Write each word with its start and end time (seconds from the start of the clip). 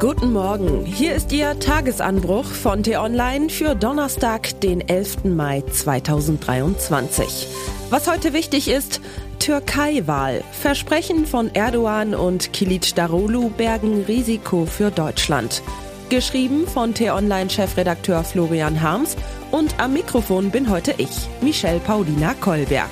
Guten 0.00 0.32
Morgen, 0.32 0.84
hier 0.84 1.16
ist 1.16 1.32
Ihr 1.32 1.58
Tagesanbruch 1.58 2.44
von 2.44 2.84
T-Online 2.84 3.48
für 3.48 3.74
Donnerstag, 3.74 4.60
den 4.60 4.80
11. 4.88 5.24
Mai 5.24 5.64
2023. 5.68 7.48
Was 7.90 8.08
heute 8.08 8.32
wichtig 8.32 8.68
ist, 8.70 9.00
Türkei-Wahl. 9.40 10.44
Versprechen 10.52 11.26
von 11.26 11.52
Erdogan 11.52 12.14
und 12.14 12.52
Kilic 12.52 12.94
Darulu 12.94 13.48
bergen 13.48 14.04
Risiko 14.06 14.66
für 14.66 14.92
Deutschland. 14.92 15.64
Geschrieben 16.10 16.68
von 16.68 16.94
T-Online-Chefredakteur 16.94 18.22
Florian 18.22 18.80
Harms 18.80 19.16
und 19.50 19.80
am 19.80 19.94
Mikrofon 19.94 20.52
bin 20.52 20.70
heute 20.70 20.94
ich, 20.98 21.28
Michelle 21.40 21.80
Paulina 21.80 22.34
Kolberg. 22.34 22.88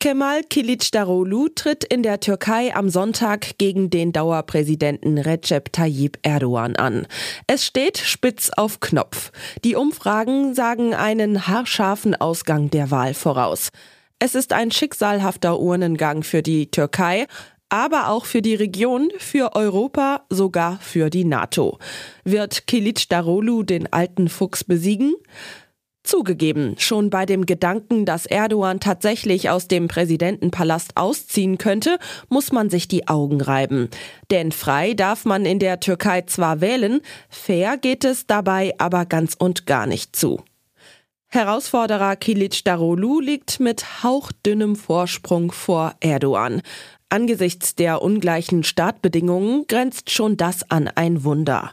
Kemal 0.00 0.44
Kilicdaroglu 0.44 1.48
tritt 1.48 1.82
in 1.82 2.04
der 2.04 2.20
Türkei 2.20 2.72
am 2.72 2.88
Sonntag 2.88 3.58
gegen 3.58 3.90
den 3.90 4.12
Dauerpräsidenten 4.12 5.18
Recep 5.18 5.72
Tayyip 5.72 6.20
Erdogan 6.22 6.76
an. 6.76 7.08
Es 7.48 7.66
steht 7.66 7.98
spitz 7.98 8.48
auf 8.56 8.78
Knopf. 8.78 9.32
Die 9.64 9.74
Umfragen 9.74 10.54
sagen 10.54 10.94
einen 10.94 11.48
haarscharfen 11.48 12.14
Ausgang 12.14 12.70
der 12.70 12.92
Wahl 12.92 13.12
voraus. 13.12 13.70
Es 14.20 14.36
ist 14.36 14.52
ein 14.52 14.70
schicksalhafter 14.70 15.58
Urnengang 15.58 16.22
für 16.22 16.44
die 16.44 16.70
Türkei, 16.70 17.26
aber 17.68 18.08
auch 18.08 18.24
für 18.24 18.40
die 18.40 18.54
Region, 18.54 19.10
für 19.18 19.56
Europa, 19.56 20.24
sogar 20.30 20.78
für 20.78 21.10
die 21.10 21.24
NATO. 21.24 21.80
Wird 22.22 22.68
Kilicdaroglu 22.68 23.64
den 23.64 23.92
alten 23.92 24.28
Fuchs 24.28 24.62
besiegen? 24.62 25.16
Zugegeben, 26.08 26.74
schon 26.78 27.10
bei 27.10 27.26
dem 27.26 27.44
Gedanken, 27.44 28.06
dass 28.06 28.24
Erdogan 28.24 28.80
tatsächlich 28.80 29.50
aus 29.50 29.68
dem 29.68 29.88
Präsidentenpalast 29.88 30.96
ausziehen 30.96 31.58
könnte, 31.58 31.98
muss 32.30 32.50
man 32.50 32.70
sich 32.70 32.88
die 32.88 33.08
Augen 33.08 33.42
reiben. 33.42 33.90
Denn 34.30 34.50
frei 34.50 34.94
darf 34.94 35.26
man 35.26 35.44
in 35.44 35.58
der 35.58 35.80
Türkei 35.80 36.22
zwar 36.22 36.62
wählen, 36.62 37.02
fair 37.28 37.76
geht 37.76 38.06
es 38.06 38.26
dabei 38.26 38.72
aber 38.78 39.04
ganz 39.04 39.34
und 39.38 39.66
gar 39.66 39.86
nicht 39.86 40.16
zu. 40.16 40.42
Herausforderer 41.26 42.16
Kilic 42.16 42.64
Darolu 42.64 43.20
liegt 43.20 43.60
mit 43.60 44.02
hauchdünnem 44.02 44.76
Vorsprung 44.76 45.52
vor 45.52 45.94
Erdogan. 46.00 46.62
Angesichts 47.10 47.74
der 47.74 48.00
ungleichen 48.00 48.64
Startbedingungen 48.64 49.66
grenzt 49.66 50.08
schon 50.08 50.38
das 50.38 50.70
an 50.70 50.88
ein 50.88 51.22
Wunder. 51.24 51.72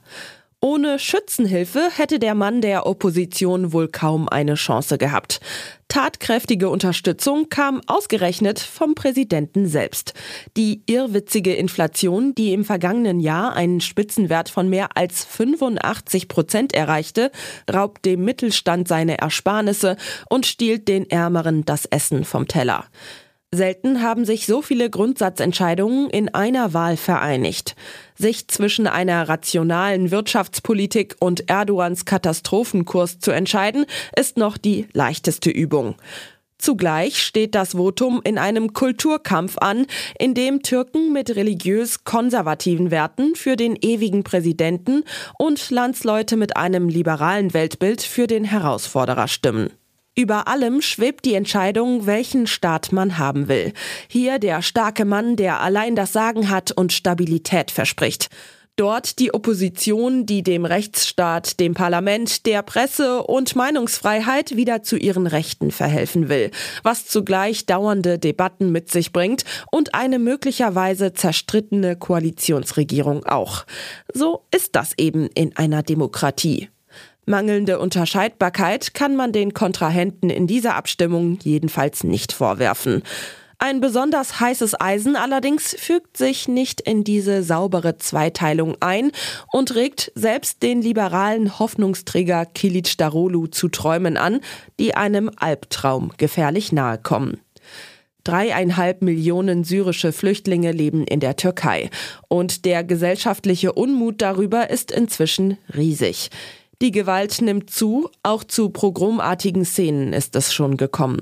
Ohne 0.62 0.98
Schützenhilfe 0.98 1.90
hätte 1.96 2.18
der 2.18 2.34
Mann 2.34 2.62
der 2.62 2.88
Opposition 2.88 3.72
wohl 3.72 3.88
kaum 3.88 4.28
eine 4.28 4.56
Chance 4.56 4.98
gehabt. 4.98 5.40
Tatkräftige 5.88 6.70
Unterstützung 6.70 7.50
kam 7.50 7.82
ausgerechnet 7.88 8.60
vom 8.60 8.96
Präsidenten 8.96 9.68
selbst. 9.68 10.14
Die 10.58 10.82
irrwitzige 10.88 11.54
Inflation, 11.54 12.34
die 12.36 12.52
im 12.54 12.66
vergangenen 12.66 13.20
Jahr 13.20 13.56
einen 13.56 13.80
Spitzenwert 13.80 14.50
von 14.50 14.68
mehr 14.68 14.98
als 14.98 15.24
85 15.24 16.28
Prozent 16.28 16.74
erreichte, 16.74 17.32
raubt 17.72 18.04
dem 18.04 18.26
Mittelstand 18.26 18.88
seine 18.88 19.20
Ersparnisse 19.20 19.98
und 20.30 20.46
stiehlt 20.46 20.88
den 20.88 21.10
Ärmeren 21.10 21.64
das 21.66 21.86
Essen 21.86 22.26
vom 22.26 22.48
Teller. 22.48 22.86
Selten 23.56 24.02
haben 24.02 24.26
sich 24.26 24.46
so 24.46 24.62
viele 24.62 24.90
Grundsatzentscheidungen 24.90 26.10
in 26.10 26.34
einer 26.34 26.74
Wahl 26.74 26.98
vereinigt. 26.98 27.76
Sich 28.16 28.48
zwischen 28.48 28.88
einer 28.88 29.28
rationalen 29.28 30.12
Wirtschaftspolitik 30.12 31.16
und 31.20 31.50
Erdogans 31.50 32.06
Katastrophenkurs 32.06 33.20
zu 33.20 33.32
entscheiden, 33.32 33.86
ist 34.16 34.38
noch 34.38 34.58
die 34.58 34.88
leichteste 34.94 35.50
Übung. 35.50 35.96
Zugleich 36.58 37.22
steht 37.22 37.54
das 37.54 37.74
Votum 37.74 38.22
in 38.24 38.38
einem 38.38 38.74
Kulturkampf 38.74 39.58
an, 39.58 39.86
in 40.18 40.34
dem 40.34 40.64
Türken 40.64 41.12
mit 41.14 41.36
religiös 41.36 42.06
konservativen 42.06 42.92
Werten 42.92 43.36
für 43.36 43.56
den 43.56 43.78
ewigen 43.80 44.24
Präsidenten 44.24 45.04
und 45.38 45.70
Landsleute 45.70 46.38
mit 46.38 46.58
einem 46.58 46.90
liberalen 46.90 47.54
Weltbild 47.54 48.02
für 48.02 48.28
den 48.28 48.46
Herausforderer 48.46 49.28
stimmen. 49.28 49.70
Über 50.18 50.48
allem 50.48 50.82
schwebt 50.82 51.26
die 51.26 51.34
Entscheidung, 51.34 52.06
welchen 52.06 52.48
Staat 52.48 52.94
man 52.94 53.18
haben 53.18 53.50
will. 53.50 53.74
Hier 54.08 54.40
der 54.40 54.62
starke 54.62 55.04
Mann, 55.04 55.36
der 55.36 55.60
allein 55.60 55.98
das 55.98 56.14
Sagen 56.14 56.50
hat 56.50 56.72
und 56.72 56.94
Stabilität 56.94 57.70
verspricht. 57.70 58.30
Dort 58.78 59.20
die 59.20 59.34
Opposition, 59.34 60.26
die 60.26 60.44
dem 60.44 60.66
Rechtsstaat, 60.66 61.60
dem 61.62 61.74
Parlament, 61.74 62.46
der 62.46 62.62
Presse 62.62 63.24
und 63.24 63.56
Meinungsfreiheit 63.56 64.56
wieder 64.58 64.84
zu 64.84 64.98
ihren 64.98 65.28
Rechten 65.28 65.72
verhelfen 65.72 66.28
will, 66.28 66.52
was 66.84 67.06
zugleich 67.06 67.66
dauernde 67.66 68.20
Debatten 68.20 68.74
mit 68.74 68.92
sich 68.92 69.14
bringt 69.14 69.44
und 69.72 69.96
eine 69.96 70.20
möglicherweise 70.20 71.14
zerstrittene 71.14 71.96
Koalitionsregierung 71.98 73.26
auch. 73.26 73.66
So 74.14 74.46
ist 74.54 74.76
das 74.76 74.92
eben 74.98 75.28
in 75.28 75.56
einer 75.56 75.82
Demokratie. 75.82 76.70
Mangelnde 77.26 77.80
Unterscheidbarkeit 77.80 78.94
kann 78.94 79.16
man 79.16 79.32
den 79.32 79.54
Kontrahenten 79.54 80.30
in 80.30 80.48
dieser 80.48 80.76
Abstimmung 80.76 81.40
jedenfalls 81.42 82.04
nicht 82.04 82.32
vorwerfen. 82.32 83.04
Ein 83.58 83.80
besonders 83.80 84.40
heißes 84.40 84.80
Eisen 84.80 85.16
allerdings 85.16 85.76
fügt 85.80 86.18
sich 86.18 86.48
nicht 86.48 86.82
in 86.82 87.04
diese 87.04 87.42
saubere 87.42 87.98
Zweiteilung 87.98 88.76
ein 88.82 89.12
und 89.52 89.76
regt 89.76 90.12
selbst 90.14 90.62
den 90.62 90.82
liberalen 90.82 91.58
Hoffnungsträger 91.58 92.46
Kilic 92.46 92.98
Darolu 92.98 93.48
zu 93.48 93.70
Träumen 93.70 94.18
an, 94.18 94.42
die 94.80 94.96
einem 94.96 95.32
Albtraum 95.38 96.12
gefährlich 96.18 96.74
nahe 96.74 96.98
kommen. 96.98 97.40
Dreieinhalb 98.26 99.04
Millionen 99.04 99.64
syrische 99.64 100.12
Flüchtlinge 100.12 100.72
leben 100.72 101.06
in 101.06 101.20
der 101.20 101.36
Türkei 101.36 101.90
und 102.28 102.66
der 102.66 102.84
gesellschaftliche 102.84 103.72
Unmut 103.72 104.22
darüber 104.22 104.70
ist 104.70 104.92
inzwischen 104.92 105.58
riesig. 105.76 106.30
Die 106.82 106.92
Gewalt 106.92 107.42
nimmt 107.42 107.70
zu, 107.70 108.10
auch 108.24 108.44
zu 108.44 108.70
pogromartigen 108.70 109.66
Szenen 109.66 110.14
ist 110.14 110.36
es 110.36 110.54
schon 110.54 110.78
gekommen. 110.78 111.22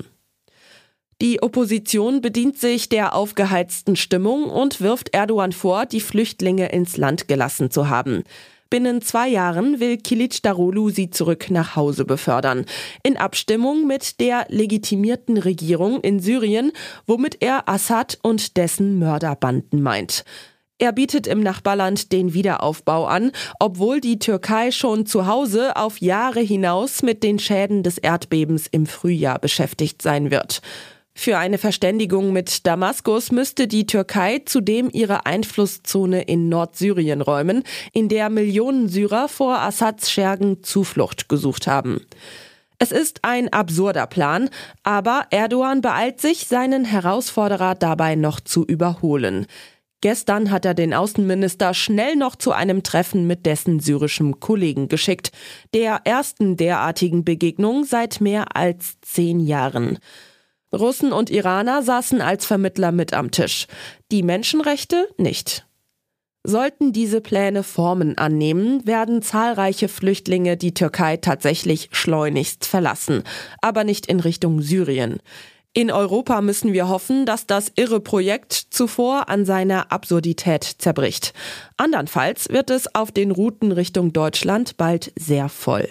Die 1.21 1.41
Opposition 1.41 2.21
bedient 2.21 2.57
sich 2.59 2.89
der 2.89 3.15
aufgeheizten 3.15 3.95
Stimmung 3.95 4.49
und 4.49 4.81
wirft 4.81 5.13
Erdogan 5.13 5.51
vor, 5.51 5.85
die 5.85 6.01
Flüchtlinge 6.01 6.69
ins 6.71 6.97
Land 6.97 7.27
gelassen 7.27 7.71
zu 7.71 7.87
haben. 7.87 8.23
Binnen 8.69 9.03
zwei 9.03 9.29
Jahren 9.29 9.79
will 9.79 9.97
Kilic 9.97 10.41
Darulu 10.41 10.89
sie 10.89 11.11
zurück 11.11 11.51
nach 11.51 11.75
Hause 11.75 12.05
befördern. 12.05 12.65
In 13.03 13.17
Abstimmung 13.17 13.85
mit 13.85 14.19
der 14.19 14.47
legitimierten 14.49 15.37
Regierung 15.37 16.01
in 16.01 16.19
Syrien, 16.19 16.71
womit 17.05 17.37
er 17.41 17.69
Assad 17.69 18.17
und 18.23 18.57
dessen 18.57 18.97
Mörderbanden 18.97 19.83
meint. 19.83 20.25
Er 20.83 20.91
bietet 20.91 21.27
im 21.27 21.39
Nachbarland 21.39 22.11
den 22.11 22.33
Wiederaufbau 22.33 23.05
an, 23.05 23.31
obwohl 23.57 24.01
die 24.01 24.19
Türkei 24.19 24.69
schon 24.69 25.05
zu 25.05 25.27
Hause 25.27 25.77
auf 25.77 26.01
Jahre 26.01 26.41
hinaus 26.41 27.03
mit 27.03 27.23
den 27.23 27.39
Schäden 27.39 27.83
des 27.83 27.97
Erdbebens 27.97 28.67
im 28.69 28.85
Frühjahr 28.85 29.39
beschäftigt 29.39 30.01
sein 30.01 30.29
wird. 30.29 30.61
Für 31.15 31.37
eine 31.37 31.57
Verständigung 31.57 32.33
mit 32.33 32.67
Damaskus 32.67 33.31
müsste 33.31 33.69
die 33.69 33.87
Türkei 33.87 34.41
zudem 34.43 34.89
ihre 34.91 35.25
Einflusszone 35.25 36.23
in 36.23 36.49
Nordsyrien 36.49 37.21
räumen, 37.21 37.63
in 37.93 38.09
der 38.09 38.29
Millionen 38.29 38.89
Syrer 38.89 39.29
vor 39.29 39.59
Assads 39.59 40.11
Schergen 40.11 40.63
Zuflucht 40.63 41.29
gesucht 41.29 41.65
haben. 41.65 42.01
Es 42.77 42.91
ist 42.91 43.19
ein 43.21 43.47
absurder 43.53 44.05
Plan, 44.05 44.49
aber 44.83 45.27
Erdogan 45.29 45.79
beeilt 45.79 46.19
sich, 46.19 46.47
seinen 46.47 46.83
Herausforderer 46.83 47.75
dabei 47.75 48.15
noch 48.15 48.41
zu 48.41 48.65
überholen. 48.65 49.47
Gestern 50.03 50.51
hat 50.51 50.65
er 50.65 50.73
den 50.73 50.93
Außenminister 50.93 51.73
schnell 51.73 52.17
noch 52.17 52.35
zu 52.35 52.51
einem 52.51 52.83
Treffen 52.83 53.25
mit 53.25 53.45
dessen 53.45 53.79
syrischem 53.79 54.41
Kollegen 54.41 54.89
geschickt. 54.89 55.31
Der 55.73 56.01
ersten 56.03 56.57
derartigen 56.57 57.23
Begegnung 57.23 57.85
seit 57.85 58.19
mehr 58.19 58.57
als 58.57 58.99
zehn 58.99 59.39
Jahren. 59.39 59.99
Russen 60.73 61.13
und 61.13 61.29
Iraner 61.29 61.83
saßen 61.83 62.19
als 62.19 62.45
Vermittler 62.45 62.91
mit 62.91 63.13
am 63.13 63.31
Tisch. 63.31 63.67
Die 64.11 64.23
Menschenrechte 64.23 65.07
nicht. 65.17 65.65
Sollten 66.43 66.91
diese 66.91 67.21
Pläne 67.21 67.63
Formen 67.63 68.17
annehmen, 68.17 68.85
werden 68.85 69.21
zahlreiche 69.21 69.87
Flüchtlinge 69.87 70.57
die 70.57 70.73
Türkei 70.73 71.15
tatsächlich 71.15 71.87
schleunigst 71.93 72.65
verlassen, 72.65 73.23
aber 73.61 73.85
nicht 73.85 74.07
in 74.07 74.19
Richtung 74.19 74.61
Syrien. 74.61 75.19
In 75.75 75.89
Europa 75.89 76.39
müssen 76.41 76.71
wir 76.71 76.87
hoffen, 76.87 77.25
dass 77.25 77.47
das 77.47 77.71
irre 77.75 77.99
Projekt 77.99 78.53
zuvor 78.53 79.27
an 79.27 79.43
seiner 79.43 79.91
Absurdität 79.91 80.63
zerbricht. 80.63 81.33
Andernfalls 81.77 82.49
wird 82.49 82.69
es 82.69 82.93
auf 82.93 83.11
den 83.11 83.31
Routen 83.31 83.71
Richtung 83.71 84.13
Deutschland 84.13 84.77
bald 84.77 85.11
sehr 85.17 85.49
voll. 85.49 85.89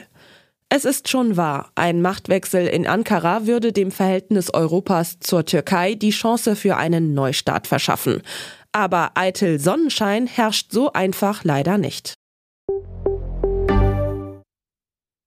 Es 0.68 0.84
ist 0.84 1.08
schon 1.08 1.36
wahr, 1.36 1.72
ein 1.74 2.00
Machtwechsel 2.00 2.68
in 2.68 2.86
Ankara 2.86 3.46
würde 3.46 3.72
dem 3.72 3.90
Verhältnis 3.90 4.54
Europas 4.54 5.18
zur 5.18 5.44
Türkei 5.44 5.96
die 5.96 6.10
Chance 6.10 6.54
für 6.54 6.76
einen 6.76 7.12
Neustart 7.12 7.66
verschaffen. 7.66 8.22
Aber 8.70 9.10
eitel 9.16 9.58
Sonnenschein 9.58 10.28
herrscht 10.28 10.70
so 10.70 10.92
einfach 10.92 11.42
leider 11.42 11.76
nicht. 11.76 12.14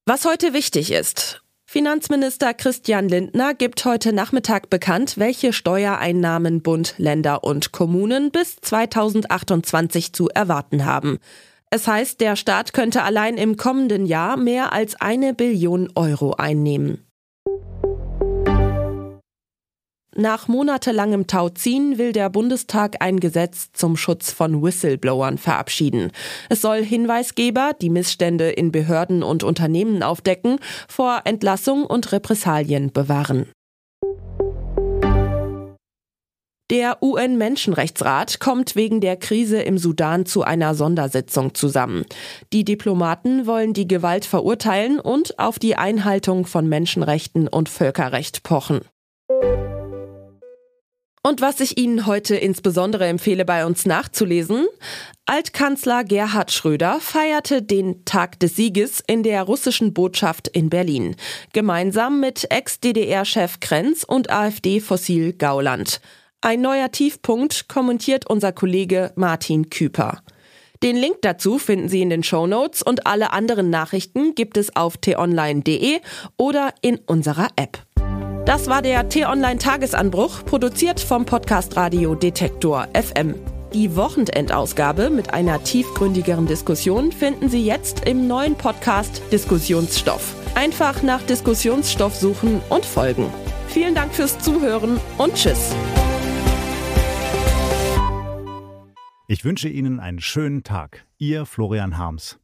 Was 0.07 0.23
heute 0.23 0.53
wichtig 0.53 0.91
ist. 0.91 1.44
Finanzminister 1.75 2.53
Christian 2.53 3.09
Lindner 3.09 3.53
gibt 3.53 3.83
heute 3.83 4.13
Nachmittag 4.13 4.69
bekannt, 4.69 5.17
welche 5.17 5.51
Steuereinnahmen 5.51 6.61
Bund, 6.61 6.95
Länder 6.97 7.43
und 7.43 7.73
Kommunen 7.73 8.31
bis 8.31 8.55
2028 8.61 10.13
zu 10.13 10.29
erwarten 10.29 10.85
haben. 10.85 11.19
Es 11.69 11.85
heißt, 11.85 12.21
der 12.21 12.37
Staat 12.37 12.71
könnte 12.71 13.03
allein 13.03 13.35
im 13.35 13.57
kommenden 13.57 14.05
Jahr 14.05 14.37
mehr 14.37 14.71
als 14.71 14.95
eine 15.01 15.33
Billion 15.33 15.91
Euro 15.95 16.35
einnehmen. 16.35 17.04
Nach 20.17 20.47
monatelangem 20.47 21.27
Tauziehen 21.27 21.97
will 21.97 22.13
der 22.13 22.29
Bundestag 22.29 22.95
ein 23.01 23.19
Gesetz 23.19 23.73
zum 23.73 23.97
Schutz 23.97 24.31
von 24.31 24.63
Whistleblowern 24.63 25.37
verabschieden. 25.37 26.11
Es 26.47 26.61
soll 26.61 26.85
Hinweisgeber, 26.85 27.73
die 27.81 27.89
Missstände 27.89 28.49
in 28.49 28.71
Behörden 28.71 29.23
und 29.23 29.43
Unternehmen 29.43 30.03
aufdecken, 30.03 30.59
vor 30.87 31.23
Entlassung 31.25 31.85
und 31.85 32.13
Repressalien 32.13 32.93
bewahren. 32.93 33.51
Der 36.71 37.03
UN-Menschenrechtsrat 37.03 38.39
kommt 38.39 38.77
wegen 38.77 39.01
der 39.01 39.17
Krise 39.17 39.61
im 39.61 39.77
Sudan 39.77 40.25
zu 40.25 40.43
einer 40.43 40.75
Sondersitzung 40.75 41.53
zusammen. 41.55 42.05
Die 42.53 42.63
Diplomaten 42.63 43.47
wollen 43.47 43.73
die 43.73 43.87
Gewalt 43.87 44.23
verurteilen 44.23 45.01
und 45.01 45.37
auf 45.39 45.59
die 45.59 45.75
Einhaltung 45.75 46.45
von 46.45 46.69
Menschenrechten 46.69 47.49
und 47.49 47.67
Völkerrecht 47.67 48.43
pochen. 48.43 48.79
Und 51.25 51.41
was 51.41 51.59
ich 51.59 51.79
Ihnen 51.79 52.05
heute 52.05 52.35
insbesondere 52.35 53.07
empfehle, 53.07 53.45
bei 53.45 53.65
uns 53.65 53.87
nachzulesen, 53.87 54.67
Altkanzler 55.25 56.03
Gerhard 56.03 56.51
Schröder 56.51 56.99
feierte 56.99 57.63
den 57.63 58.05
Tag 58.05 58.39
des 58.39 58.55
Sieges 58.55 59.03
in 59.07 59.23
der 59.23 59.41
russischen 59.41 59.91
Botschaft 59.91 60.47
in 60.47 60.69
Berlin, 60.69 61.15
gemeinsam 61.51 62.19
mit 62.19 62.45
Ex-DDR-Chef 62.51 63.59
Krenz 63.59 64.03
und 64.03 64.29
AfD-Fossil 64.29 65.33
Gauland. 65.33 65.99
Ein 66.41 66.61
neuer 66.61 66.91
Tiefpunkt 66.91 67.67
kommentiert 67.67 68.29
unser 68.29 68.51
Kollege 68.51 69.11
Martin 69.15 69.71
Küper. 69.71 70.21
Den 70.83 70.95
Link 70.95 71.23
dazu 71.23 71.57
finden 71.57 71.89
Sie 71.89 72.03
in 72.03 72.11
den 72.11 72.21
Show 72.21 72.45
Notes 72.45 72.83
und 72.83 73.07
alle 73.07 73.33
anderen 73.33 73.71
Nachrichten 73.71 74.35
gibt 74.35 74.57
es 74.57 74.75
auf 74.75 74.97
t-online.de 74.97 76.01
oder 76.37 76.71
in 76.81 76.99
unserer 77.07 77.47
App. 77.55 77.83
Das 78.45 78.67
war 78.67 78.83
der 78.83 79.09
T-Online 79.09 79.57
Tagesanbruch, 79.57 80.45
produziert 80.45 80.99
vom 80.99 81.25
Podcast 81.25 81.75
Radio 81.77 82.13
Detektor 82.13 82.87
FM. 82.93 83.33
Die 83.73 83.95
Wochenendausgabe 83.95 85.09
mit 85.09 85.33
einer 85.33 85.63
tiefgründigeren 85.63 86.45
Diskussion 86.45 87.11
finden 87.11 87.49
Sie 87.49 87.65
jetzt 87.65 88.07
im 88.07 88.27
neuen 88.27 88.53
Podcast 88.53 89.23
Diskussionsstoff. 89.31 90.35
Einfach 90.53 91.01
nach 91.01 91.23
Diskussionsstoff 91.23 92.15
suchen 92.15 92.61
und 92.69 92.85
folgen. 92.85 93.33
Vielen 93.67 93.95
Dank 93.95 94.13
fürs 94.13 94.37
Zuhören 94.37 94.99
und 95.17 95.33
Tschüss. 95.33 95.75
Ich 99.27 99.43
wünsche 99.43 99.69
Ihnen 99.69 99.99
einen 99.99 100.21
schönen 100.21 100.63
Tag. 100.63 101.07
Ihr 101.17 101.47
Florian 101.47 101.97
Harms. 101.97 102.37